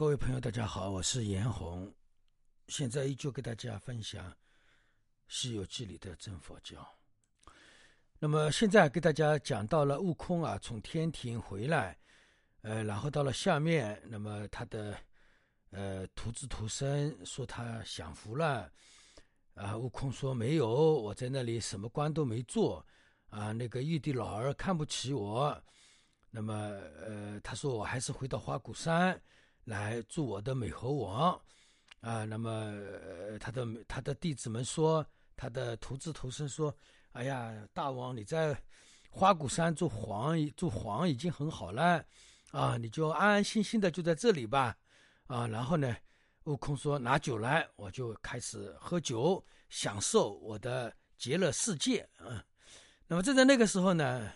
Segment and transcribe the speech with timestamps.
[0.00, 1.92] 各位朋友，大家好，我是严红，
[2.68, 4.30] 现在依旧给大家分享
[5.28, 6.88] 《西游记》里的真佛教。
[8.18, 11.98] 那么现在给大家讲到了悟空啊，从天庭回来，
[12.62, 14.96] 呃，然后到了下面，那么他的
[15.68, 18.72] 呃徒子徒孙说他享福了，
[19.52, 22.82] 啊，悟空说没有，我在那里什么官都没做，
[23.28, 25.62] 啊，那个玉帝老儿看不起我，
[26.30, 26.54] 那么
[27.06, 29.20] 呃，他说我还是回到花果山。
[29.70, 31.40] 来做我的美猴王，
[32.00, 32.74] 啊，那么
[33.38, 36.74] 他的他的弟子们说，他的徒子徒孙说，
[37.12, 38.60] 哎呀，大王你在
[39.08, 42.04] 花果山做皇做皇已经很好了，
[42.50, 44.76] 啊，你就安安心心的就在这里吧，
[45.28, 45.96] 啊，然后呢，
[46.44, 52.44] 悟空说拿酒来，我就开始喝酒，享受我的极乐世界，啊，
[53.06, 54.32] 那么正在那个时候呢。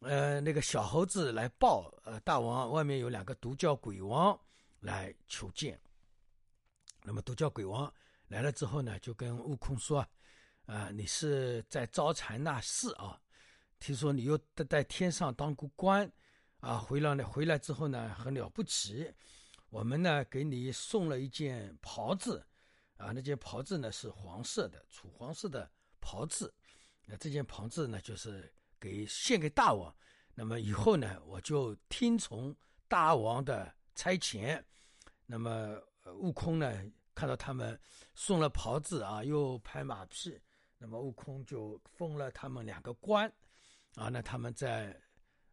[0.00, 4.38] 呃，那个小猴子来报，呃，大王外面有两个独角鬼王
[4.80, 5.80] 来求见。
[7.02, 7.92] 那么独角鬼王
[8.28, 10.06] 来了之后呢，就跟悟空说
[10.66, 13.18] ：“啊，你是在招财纳事啊？
[13.80, 16.10] 听说你又在在天上当过官，
[16.60, 19.10] 啊，回来呢，回来之后呢，很了不起。
[19.70, 22.46] 我们呢，给你送了一件袍子，
[22.98, 25.68] 啊，那件袍子呢是黄色的，楚黄色的
[26.00, 26.52] 袍子。
[27.06, 29.94] 那这件袍子呢，就是。”给献给大王，
[30.34, 32.54] 那么以后呢，我就听从
[32.88, 34.62] 大王的差遣。
[35.26, 35.76] 那么
[36.18, 37.78] 悟空呢，看到他们
[38.14, 40.38] 送了袍子啊，又拍马屁，
[40.78, 43.26] 那么悟空就封了他们两个官
[43.94, 44.08] 啊。
[44.08, 44.94] 那他们在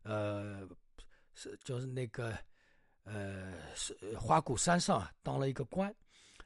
[0.03, 0.68] 呃
[1.34, 2.38] 是就是那个
[3.03, 5.94] 呃是花果山上当了一个官。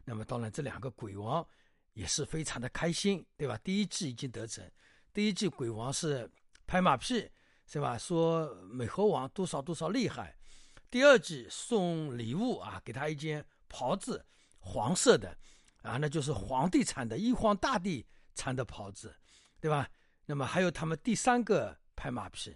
[0.06, 1.46] 那么当然这两个鬼王
[1.94, 3.58] 也是非常的开心，对吧？
[3.64, 4.64] 第一季已经得逞，
[5.12, 6.30] 第一季鬼王是。
[6.68, 7.28] 拍马屁
[7.66, 7.98] 是吧？
[7.98, 10.38] 说美猴王多少多少厉害。
[10.90, 14.26] 第二季送礼物啊，给他一件袍子，
[14.60, 15.38] 黄色的
[15.82, 19.16] 啊，那就是皇帝穿的，玉皇大帝穿的袍子，
[19.60, 19.90] 对吧？
[20.26, 22.56] 那么还有他们第三个拍马屁，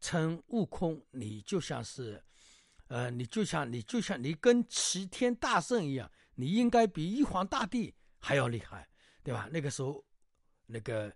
[0.00, 2.22] 称悟空你就像是，
[2.88, 8.88] 呃，你就像你就像你跟齐天大圣一样，你应该比玉皇大帝还要厉害，
[9.22, 9.48] 对吧？
[9.52, 10.04] 那个时候，
[10.66, 11.12] 那个。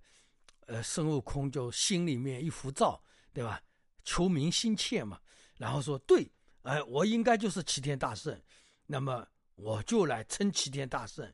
[0.68, 3.02] 呃，孙悟空就心里面一浮躁，
[3.32, 3.58] 对吧？
[4.04, 5.18] 求名心切嘛，
[5.56, 6.30] 然后说：“对，
[6.60, 8.38] 哎，我应该就是齐天大圣，
[8.84, 11.26] 那么我就来称齐天大圣，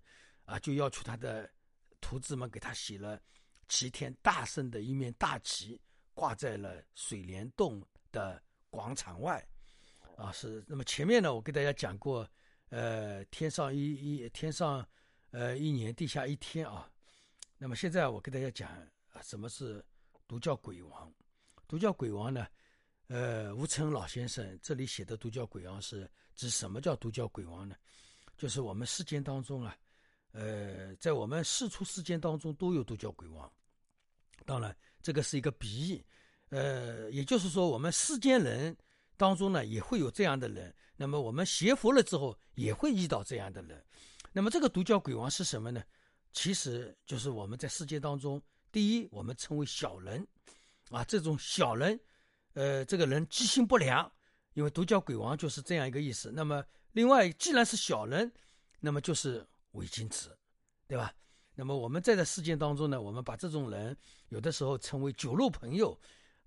[0.45, 1.51] 啊，就要求他的
[2.01, 3.21] 徒子们给他写了
[3.69, 5.81] 齐天大圣的一面大旗，
[6.15, 8.41] 挂在了水帘洞的
[8.71, 9.45] 广场外，
[10.17, 10.65] 啊，是。
[10.69, 12.25] 那么前面呢，我给大家讲过，
[12.69, 14.87] 呃，天上一一天上，
[15.33, 16.89] 呃，一年地下一天啊。
[17.59, 18.71] 那么现在我给大家讲。
[19.15, 19.83] 啊，什么是
[20.27, 21.11] 独角鬼王？
[21.69, 22.47] 独角鬼王呢？
[23.07, 27.77] 呃，吴承恩老先生这里写的独角鬼王是指什么叫独角鬼王呢？
[28.37, 29.77] 就是我们世间当中啊，
[30.33, 33.51] 呃，在我们世出世间当中都有独角鬼王。
[34.45, 36.05] 当然，这个是一个比喻，
[36.49, 38.77] 呃，也就是说，我们世间人
[39.17, 40.75] 当中呢也会有这样的人。
[40.97, 43.81] 那么我们学佛了之后也会遇到这样的人。
[44.33, 45.85] 那么这个独角鬼王是什么呢？
[46.33, 48.43] 其实就是我们在世界当中。
[48.75, 50.27] 第一，我们称为小人，
[50.91, 51.97] 啊，这种小人，
[52.55, 54.11] 呃，这个人居心不良，
[54.55, 56.33] 因为独角鬼王就是这样一个意思。
[56.35, 58.33] 那么，另外，既然是小人，
[58.81, 60.37] 那么就是伪君子，
[60.89, 61.15] 对吧？
[61.55, 63.97] 那么我们在这事件当中呢，我们把这种人
[64.31, 65.97] 有的时候称为酒肉朋友，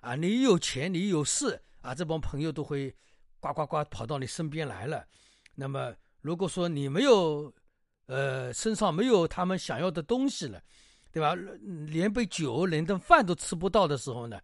[0.02, 2.94] 啊，你有钱，你有势，啊，这帮朋友都会
[3.40, 5.08] 呱呱呱跑到你身边来了。
[5.56, 7.54] 那么，如果说你没有，
[8.08, 10.62] 呃，身上没有他们想要的东西了。
[11.18, 11.34] 对吧？
[11.88, 14.40] 连杯酒、连顿饭都吃不到的时候呢，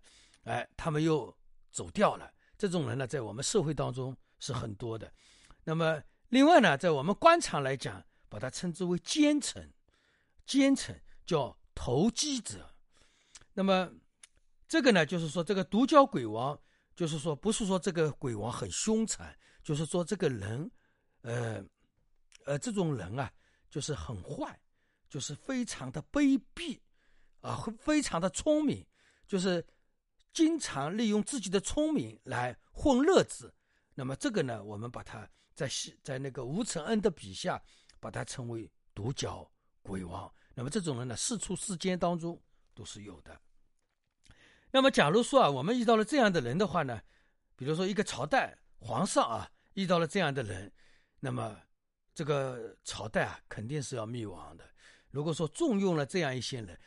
[0.45, 1.31] 哎，他们又
[1.71, 2.33] 走掉了。
[2.57, 5.13] 这种人呢，在我们社会当中是很多的。
[5.63, 9.71] 那么，另外呢，在我们官场来讲，把它称之为奸臣，
[10.47, 12.67] 奸臣叫投机者。
[13.53, 13.87] 那么，
[14.67, 16.59] 这个呢，就是说，这个独角鬼王，
[16.95, 19.31] 就是说，不是说这个鬼王很凶残，
[19.63, 20.71] 就是说，这个人，
[21.21, 21.63] 呃，
[22.45, 23.31] 呃，这种人啊，
[23.69, 24.59] 就是很坏。
[25.13, 26.80] 就是非常的卑鄙，
[27.42, 28.83] 啊，非常的聪明，
[29.27, 29.63] 就是
[30.33, 33.54] 经常利用自己的聪明来混乐子。
[33.94, 35.69] 那么这个呢，我们把它在
[36.01, 37.62] 在那个吴承恩的笔下，
[38.00, 39.48] 把它称为独角
[39.83, 40.33] 鬼王。
[40.56, 42.42] 那么这种人呢，四处世间当中
[42.74, 43.39] 都是有的。
[44.71, 47.00] 那么假如说啊，我们遇到了这样的人的话呢，
[47.56, 50.74] 比如说一个朝代皇上啊，遇到了这样的人，
[51.19, 51.62] 那么
[52.16, 54.72] 这个朝代啊，肯定是要灭亡的。
[55.13, 56.77] 如果说重用了这样一些人，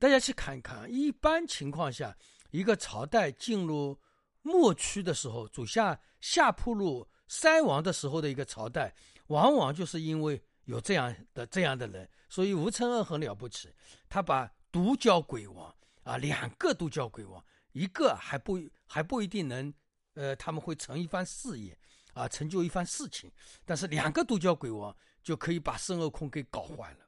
[0.00, 2.16] 大家去看看，一般情况下，
[2.50, 3.96] 一个朝代进入
[4.42, 8.92] 末区的时候，走下下坡路、衰亡的时候的一个朝代，
[9.28, 13.72] 往往就是因为有这样的这样的人，所以吴承恩很了不起，
[14.08, 15.72] 他把独角鬼王
[16.02, 17.40] 啊，两个独角鬼王，
[17.70, 18.58] 一个还不
[18.88, 19.72] 还不一定能，
[20.14, 21.78] 呃，他们会成一番事业
[22.12, 23.30] 啊，成就一番事情，
[23.64, 24.92] 但是两个独角鬼王
[25.22, 27.07] 就可以把孙悟空给搞坏了。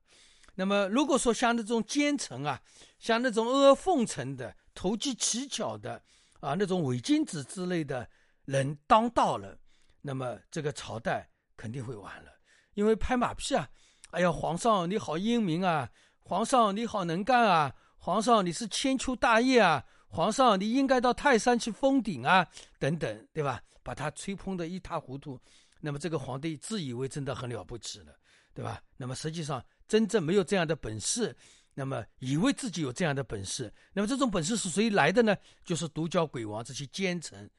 [0.54, 2.60] 那么，如果说像那种奸臣啊，
[2.98, 6.02] 像那种阿谀奉承的、投机取巧的
[6.40, 8.06] 啊，那种伪君子之类的
[8.44, 9.58] 人当道了，
[10.02, 12.30] 那么这个朝代肯定会完了。
[12.74, 13.68] 因为拍马屁啊，
[14.10, 15.88] 哎呀，皇上你好英明啊，
[16.18, 22.46] 皇上你好能干啊，皇上你是千秋大业啊，皇上你应该到泰山去封顶啊，
[22.78, 23.62] 等等，对吧？
[23.82, 25.40] 把他吹捧的一塌糊涂，
[25.80, 28.14] 那么这个皇帝自以为真的很了不起了，
[28.52, 28.82] 对吧？
[28.98, 29.64] 那么实际上。
[29.90, 31.36] 真正没有这样的本事，
[31.74, 35.36] 那么以为自己有这样的本事，那么这种本事是谁来的呢？
[35.64, 37.50] 就是独角鬼王这些奸臣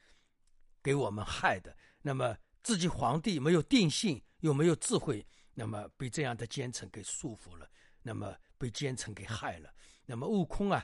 [0.82, 1.76] 给我们害的。
[2.00, 7.68] 那么自己皇帝没有定性，又没有智慧，那么被这样的奸臣给束缚了，
[8.00, 9.70] 那么被奸臣给害了。
[10.06, 10.82] 那么悟空啊，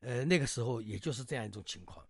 [0.00, 2.04] 呃，那个时候也就是这样一种情况。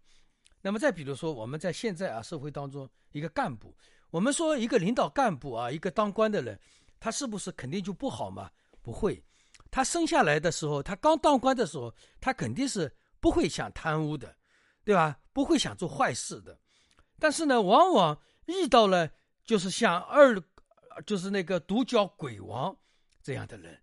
[0.62, 3.76] 那么再比如说，我们在现在啊社会当中，一个干部，
[4.08, 6.58] 我们说一个领导干部啊，一个当官的人，
[6.98, 8.50] 他是不是肯定就不好嘛？
[8.82, 9.22] 不会，
[9.70, 12.90] 他生下来的时候，他刚当官的时候，他肯定是
[13.20, 14.36] 不会想贪污的，
[14.84, 15.18] 对吧？
[15.32, 16.58] 不会想做坏事的。
[17.18, 19.10] 但是呢，往往遇到了
[19.44, 20.40] 就是像二，
[21.04, 22.76] 就是那个独角鬼王
[23.22, 23.78] 这样的人，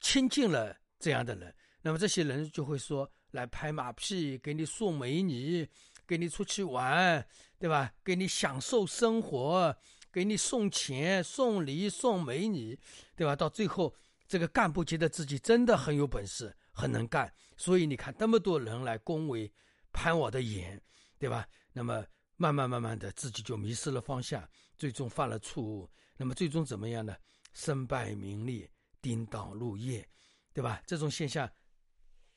[0.00, 5.68] 亲近了这样的人，那么这些人就会说来拍马屁，给你送美女，
[6.06, 7.24] 给你出去玩，
[7.58, 7.92] 对吧？
[8.02, 9.76] 给你享受生活，
[10.10, 12.78] 给你送钱、送礼、送美女，
[13.14, 13.36] 对吧？
[13.36, 13.94] 到最后。
[14.30, 19.52] 这个干部觉得自己真的很有本事，很能干，所以你看那么多人来恭维、
[19.92, 20.80] 攀我的眼，
[21.18, 21.44] 对吧？
[21.72, 22.06] 那么
[22.36, 25.90] 慢慢慢慢的，自己就迷失了方向，最终犯了错误。
[26.16, 27.16] 那么最终怎么样呢？
[27.54, 28.70] 身败名裂，
[29.02, 30.08] 叮当入夜，
[30.52, 30.80] 对吧？
[30.86, 31.50] 这种现象，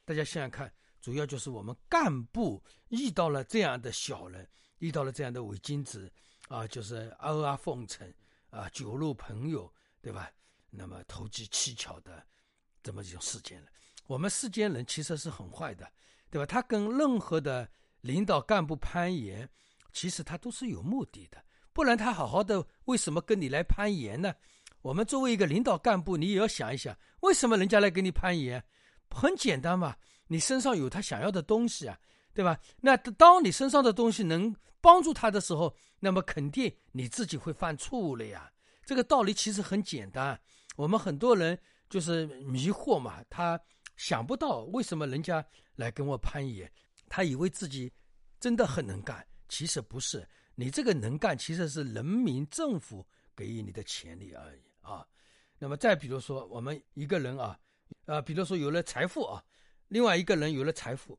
[0.04, 4.50] 大家想想看，主要就是我们干部遇到了这样的小人，
[4.80, 6.12] 遇到了这样的伪君子
[6.48, 8.12] 啊，就是阿谀奉承
[8.50, 10.32] 啊，酒肉朋友，对吧？
[10.76, 12.26] 那么投机取巧的
[12.82, 13.68] 这么一种事件了，
[14.08, 15.88] 我们世间人其实是很坏的，
[16.32, 16.46] 对吧？
[16.48, 17.70] 他跟任何的
[18.02, 19.48] 领导干部攀岩，
[19.92, 21.38] 其实他都是有目的的，
[21.74, 24.34] 不然他好好的为什么跟你来攀岩呢？
[24.82, 28.62] 我们作为一个领导干部，你也要想一想，为什么人家来跟你攀岩？
[29.10, 29.96] 很简单嘛，
[30.28, 31.98] 你身上有他想要的东西啊，
[32.34, 32.60] 对吧？
[32.82, 38.52] 那当你身上的东西能帮助他的时候，那么肯定你自己会犯错误了呀。
[38.84, 40.38] 这个道理其实很简单。
[40.76, 41.58] 我们很多人
[41.90, 43.60] 就是迷惑嘛，他
[43.96, 46.72] 想不到为什么人家来跟我攀岩，
[47.08, 47.92] 他以为自己
[48.40, 50.28] 真的很能干，其实不是。
[50.56, 53.06] 你这个能干其实是人民政府
[53.36, 55.06] 给予你的权利而已啊。
[55.58, 57.58] 那么再比如说，我们一个人啊，
[58.06, 59.44] 呃，比如说有了财富啊，
[59.88, 61.18] 另外一个人有了财富，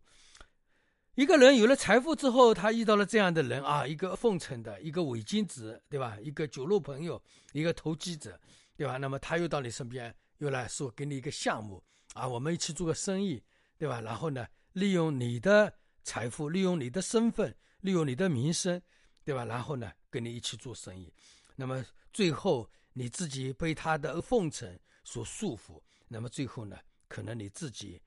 [1.15, 6.19] 一个人有了财富之后，他遇到了这样的人啊，一个奉承的，一个伪君子，对吧？
[6.21, 7.21] 一个酒肉朋友，
[7.53, 8.39] 一个投机者。
[8.77, 8.97] 对吧？
[8.97, 11.83] 那么他又到你身边，又来说给你一个项目
[12.15, 13.43] 啊，我们一起做个生意，
[13.79, 14.01] 对吧？
[14.01, 18.81] 然后呢，利用你的财富，利用你的身份，利用你的名声，
[19.25, 19.45] 对吧？
[19.45, 21.13] 然后呢，跟你一起做生意。
[21.57, 26.79] 那么最后你自己被他的奉承所束缚，那么最后呢，
[27.09, 28.01] 可能你自己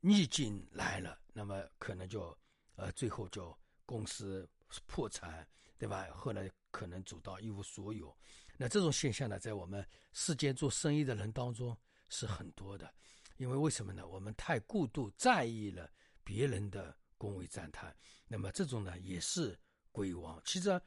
[0.00, 2.36] 逆境来了，那么可能就
[2.76, 4.48] 呃最后就公司
[4.86, 5.46] 破产，
[5.78, 6.06] 对吧？
[6.14, 8.16] 后来可能走到一无所有。
[8.56, 11.76] 那这种现象呢，在我们世间做生意的人当中
[12.08, 12.92] 是很多的，
[13.36, 14.06] 因为为什么呢？
[14.06, 15.90] 我们太过度在意了
[16.22, 17.94] 别人的恭维赞叹，
[18.28, 19.58] 那么这种呢也是
[19.90, 20.40] 鬼王。
[20.44, 20.80] 其实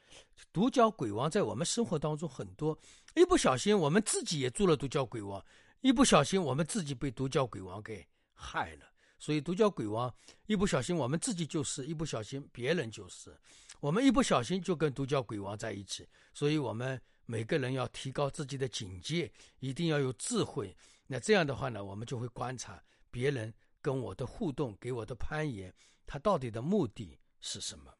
[0.53, 2.77] 独角鬼王在我们生活当中很多，
[3.15, 5.45] 一不小心我们自己也做了独角鬼王，
[5.81, 8.85] 一不小心我们自己被独角鬼王给害了。
[9.19, 10.13] 所以独角鬼王
[10.45, 13.35] 一不小心我们自己就是，一不小心别人就是，
[13.79, 17.01] 我们一不小心就跟独角鬼王在一起，所以我们。
[17.29, 20.73] 每个人要提高自己的警戒，一定要有智慧。
[21.07, 22.81] 那这样的话呢，我们就会观察
[23.11, 25.73] 别人跟我的互动，给我的攀岩，
[26.05, 27.93] 他到底的目的是什么？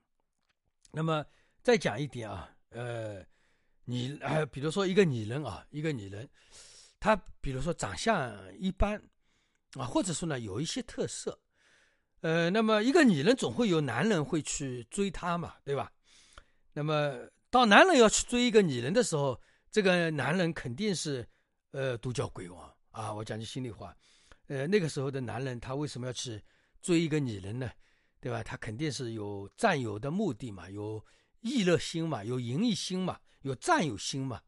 [0.93, 1.25] 那么
[1.61, 3.21] 再讲一点啊，呃，
[3.83, 6.29] 你呃，比如说一个女人啊，一个女人，
[6.97, 8.97] 她比如说长相一般
[9.77, 11.39] 啊，或者说呢有一些特色，
[12.21, 15.91] 呃，那么一个女人总会有男人会去追她嘛，对吧？
[16.73, 17.17] 那么。
[17.49, 19.39] 当男人要去追一个女人的时候，
[19.71, 21.25] 这个男人肯定是，
[21.71, 23.11] 呃，独角鬼王啊！
[23.13, 23.95] 我讲句心里话，
[24.47, 26.43] 呃，那个时候的男人他为什么要去
[26.81, 27.71] 追一个女人呢？
[28.19, 28.43] 对吧？
[28.43, 31.03] 他肯定是有占有的目的嘛，有
[31.39, 34.41] 逸乐心嘛，有盈利心嘛，有占有心嘛，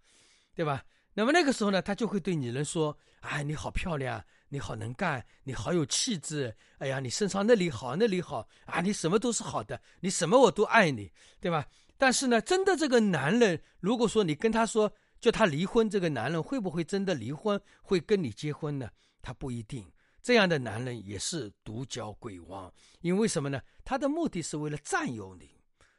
[0.53, 0.83] 对吧？
[1.13, 6.53] 那么那个时候呢，他就会对女人说：“哎，你好漂亮，你好能干，你好有气质。
[6.79, 11.65] 哎呀，你身上那里好，那里好啊，你什么都是好的，你什么我都爱你，对吧？”
[11.97, 18.89] 但是呢，真的这个男人，如果说你跟他说叫他离婚，这个男人会不会真的离婚，会跟你结婚呢？
[19.21, 19.85] 他不一定。
[20.21, 23.61] 这样的男人也是独角鬼王，因为什么呢？
[23.85, 25.49] 他的目的是为了占有你，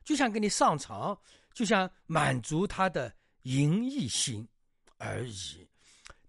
[0.05, 1.19] 就想跟你上床，
[1.53, 4.47] 就想满足他的淫逸心
[4.99, 5.67] 而已。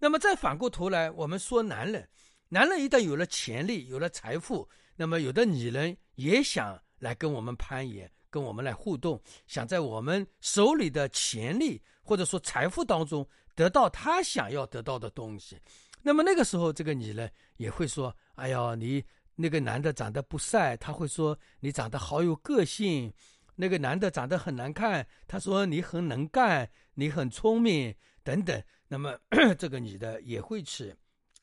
[0.02, 2.08] 那么再反过头来，我们说男人，
[2.48, 8.10] 男人一旦有了潜力，有了财富，那么有的女人也想来跟我们攀岩。
[8.28, 15.60] 跟我们来互动，想在我们手里的潜力或者说财富当中得到他想要得到的东西，
[16.00, 19.04] 那么那个时候，这个女人也会说：“哎呀，你
[19.36, 23.12] 那个男的长得不帅。”他会说：“你长得好有个性。”
[23.54, 29.18] 那个男的长得很难看，他说：“你很能干，你很聪明，等等。”那么
[29.58, 30.94] 这个女的也会去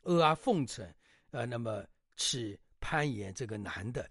[0.03, 0.87] 阿谀奉承，
[1.31, 1.83] 呃，那么
[2.15, 4.09] 去攀岩这个男的，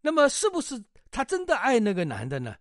[0.00, 0.82] 那么是不是？
[1.10, 2.56] 她真的爱那个男的呢，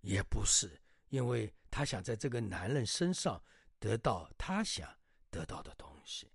[0.00, 0.70] 也不是，
[1.08, 3.42] 因为她想在这个男人身上
[3.78, 4.88] 得到他想
[5.30, 6.30] 得到的东西。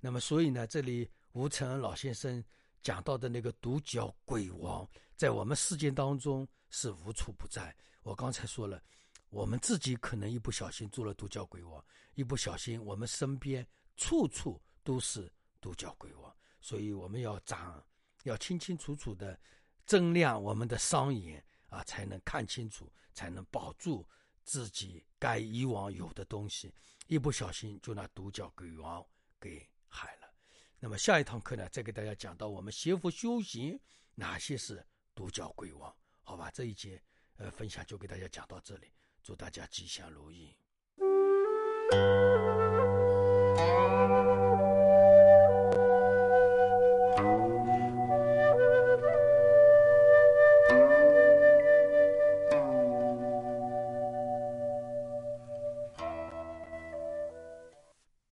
[0.00, 2.42] 那么，所以呢，这里吴承恩老先生
[2.82, 4.86] 讲到的那个独角鬼王，
[5.16, 7.74] 在我们世界当中是无处不在。
[8.02, 8.82] 我刚才说了，
[9.32, 11.82] 我们自己可能一不小心做了独角鬼王，
[12.14, 17.82] 一不小心我们身边处处都是独角鬼王，所以我们要长，
[18.24, 19.40] 要清清楚楚的。
[19.84, 24.06] 睁亮我们的双眼啊，才能看清楚，才能保住
[24.44, 26.72] 自己该以往有的东西。
[27.08, 29.04] 一不小心就拿独角鬼王
[29.40, 30.32] 给害了。
[30.78, 33.78] 那么下一堂课呢，再给大家讲到我们学佛修行
[34.14, 35.94] 哪些是独角鬼王？
[36.22, 37.02] 好吧，这一节
[37.36, 40.56] 呃分享就给大家讲到这里，祝大家吉祥如意。